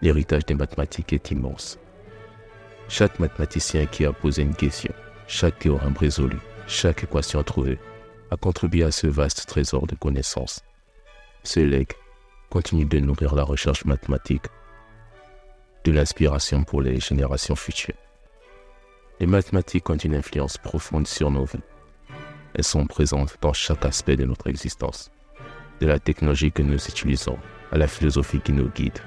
L'héritage 0.00 0.46
des 0.46 0.54
mathématiques 0.54 1.12
est 1.12 1.30
immense. 1.30 1.78
Chaque 2.88 3.18
mathématicien 3.18 3.84
qui 3.84 4.06
a 4.06 4.12
posé 4.14 4.42
une 4.42 4.54
question, 4.54 4.94
chaque 5.26 5.58
théorème 5.58 5.96
résolu, 5.98 6.38
chaque 6.66 7.04
équation 7.04 7.42
trouvée, 7.42 7.78
a 8.30 8.36
contribué 8.38 8.82
à 8.84 8.90
ce 8.90 9.06
vaste 9.06 9.46
trésor 9.46 9.86
de 9.86 9.94
connaissances. 9.94 10.62
Ce 11.42 11.60
legs 11.60 11.92
continue 12.50 12.84
de 12.84 12.98
nourrir 12.98 13.34
la 13.34 13.42
recherche 13.42 13.84
mathématique, 13.84 14.46
de 15.84 15.92
l'inspiration 15.92 16.64
pour 16.64 16.82
les 16.82 17.00
générations 17.00 17.56
futures. 17.56 17.94
Les 19.20 19.26
mathématiques 19.26 19.88
ont 19.88 19.96
une 19.96 20.14
influence 20.14 20.58
profonde 20.58 21.06
sur 21.06 21.30
nos 21.30 21.44
vies. 21.44 21.60
Elles 22.54 22.64
sont 22.64 22.86
présentes 22.86 23.36
dans 23.40 23.52
chaque 23.52 23.84
aspect 23.84 24.16
de 24.16 24.24
notre 24.24 24.48
existence, 24.48 25.10
de 25.80 25.86
la 25.86 25.98
technologie 25.98 26.52
que 26.52 26.62
nous 26.62 26.74
utilisons 26.74 27.38
à 27.72 27.78
la 27.78 27.86
philosophie 27.86 28.40
qui 28.40 28.52
nous 28.52 28.68
guide. 28.68 28.98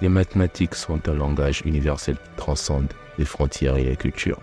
Les 0.00 0.08
mathématiques 0.08 0.74
sont 0.74 1.08
un 1.08 1.14
langage 1.14 1.62
universel 1.64 2.16
qui 2.16 2.30
transcende 2.36 2.92
les 3.18 3.24
frontières 3.24 3.76
et 3.76 3.84
les 3.84 3.96
cultures. 3.96 4.40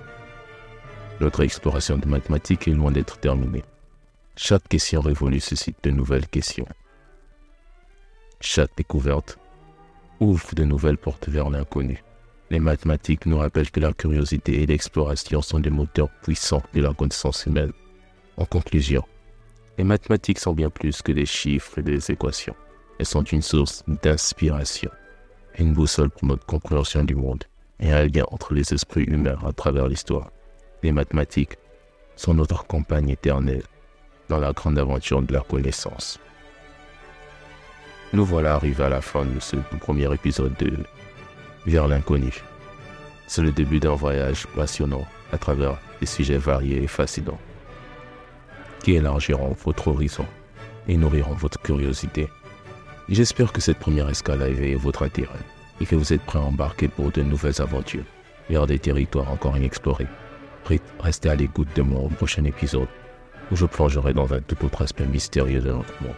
Notre 1.20 1.42
exploration 1.42 1.98
de 1.98 2.08
mathématiques 2.08 2.68
est 2.68 2.72
loin 2.72 2.92
d'être 2.92 3.18
terminée. 3.18 3.64
Chaque 4.36 4.68
question 4.68 5.02
révolue 5.02 5.40
suscite 5.40 5.78
de 5.84 5.90
nouvelles 5.90 6.28
questions. 6.28 6.68
Chaque 8.40 8.76
découverte 8.78 9.38
ouvre 10.20 10.54
de 10.54 10.64
nouvelles 10.64 10.98
portes 10.98 11.30
vers 11.30 11.50
l'inconnu. 11.50 12.04
Les 12.50 12.60
mathématiques 12.60 13.26
nous 13.26 13.38
rappellent 13.38 13.72
que 13.72 13.80
la 13.80 13.94
curiosité 13.94 14.62
et 14.62 14.66
l'exploration 14.66 15.42
sont 15.42 15.60
des 15.60 15.70
moteurs 15.70 16.10
puissants 16.22 16.64
de 16.74 16.82
la 16.82 16.94
connaissance 16.94 17.46
humaine. 17.46 17.74
En 18.38 18.46
conclusion, 18.46 19.04
les 19.78 19.84
mathématiques 19.84 20.40
sont 20.40 20.54
bien 20.54 20.70
plus 20.70 21.02
que 21.02 21.12
des 21.12 21.26
chiffres 21.26 21.80
et 21.80 21.84
des 21.84 22.12
équations. 22.12 22.56
Elles 23.00 23.06
sont 23.06 23.24
une 23.24 23.42
source 23.42 23.84
d'inspiration, 24.04 24.92
une 25.58 25.74
boussole 25.74 26.10
pour 26.10 26.28
notre 26.28 26.46
compréhension 26.46 27.04
du 27.04 27.16
monde 27.16 27.44
et 27.80 27.92
un 27.92 28.06
lien 28.06 28.24
entre 28.32 28.54
les 28.54 28.74
esprits 28.74 29.04
humains 29.04 29.38
à 29.46 29.52
travers 29.52 29.88
l'histoire. 29.88 30.32
Les 30.84 30.92
mathématiques 30.92 31.58
sont 32.16 32.34
notre 32.34 32.66
compagne 32.66 33.10
éternelle 33.10 33.64
dans 34.30 34.40
la 34.40 34.54
grande 34.54 34.80
aventure 34.80 35.22
de 35.22 35.34
la 35.34 35.42
connaissance. 35.42 36.20
Nous 38.14 38.24
voilà 38.24 38.56
arrivés 38.56 38.86
à 38.86 38.90
la 38.90 39.02
fin 39.02 39.26
de 39.26 39.40
ce 39.40 39.58
premier 39.82 40.12
épisode 40.14 40.56
de 40.60 40.72
Vers 41.66 41.90
l'inconnu. 41.90 42.42
C'est 43.28 43.42
le 43.42 43.52
début 43.52 43.82
d'un 43.82 43.96
voyage 43.96 44.48
passionnant 44.56 45.06
à 45.34 45.38
travers 45.38 45.78
des 46.00 46.06
sujets 46.06 46.38
variés 46.38 46.84
et 46.84 46.88
fascinants 46.88 47.40
qui 48.82 48.94
élargiront 48.94 49.54
votre 49.66 49.90
horizon 49.90 50.26
et 50.88 50.96
nourriront 50.96 51.34
votre 51.34 51.62
curiosité. 51.62 52.30
J'espère 53.10 53.52
que 53.52 53.60
cette 53.60 53.80
première 53.80 54.08
escale 54.08 54.42
a 54.42 54.48
éveillé 54.48 54.76
votre 54.76 55.04
intérêt 55.04 55.44
et 55.82 55.86
que 55.86 55.96
vous 55.96 56.14
êtes 56.14 56.22
prêts 56.22 56.40
à 56.40 56.44
embarquer 56.44 56.88
pour 56.88 57.12
de 57.12 57.22
nouvelles 57.22 57.62
aventures 57.62 58.06
vers 58.50 58.68
des 58.68 58.80
territoires 58.80 59.30
encore 59.30 59.58
inexplorés. 59.58 60.08
Restez 61.02 61.30
à 61.30 61.36
l'écoute 61.36 61.76
de 61.76 61.82
mon 61.82 62.08
prochain 62.08 62.46
épisode 62.46 62.88
où 63.52 63.58
je 63.58 63.66
plongerai 63.66 64.14
dans 64.14 64.34
un 64.34 64.40
tout 64.40 64.64
autre 64.66 64.82
aspect 64.82 65.06
mystérieux 65.06 65.60
de 65.60 65.72
notre 65.72 66.02
monde. 66.02 66.16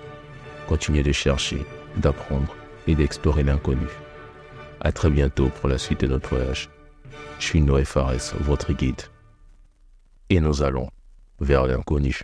Continuez 0.68 1.02
de 1.02 1.12
chercher 1.12 1.66
d'apprendre 1.98 2.56
et 2.88 2.96
d'explorer 2.96 3.44
l'inconnu. 3.44 3.88
À 4.82 4.92
très 4.92 5.10
bientôt 5.10 5.50
pour 5.50 5.70
la 5.70 5.78
suite 5.78 6.02
de 6.02 6.08
notre 6.08 6.30
voyage. 6.30 6.70
Je 7.40 7.46
suis 7.46 7.62
Noé 7.62 7.86
Fares, 7.86 8.34
votre 8.40 8.74
guide. 8.74 9.02
Et 10.30 10.40
nous 10.40 10.62
allons 10.62 10.90
vers 11.40 11.68
l'inconnu. 11.68 12.22